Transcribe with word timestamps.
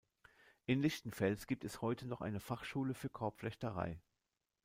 In 0.65 0.81
Lichtenfels 0.81 1.45
gibt 1.45 1.63
es 1.63 1.83
heute 1.83 2.07
noch 2.07 2.21
eine 2.21 2.39
Fachschule 2.39 2.95
für 2.95 3.09
Korbflechterei. 3.09 4.01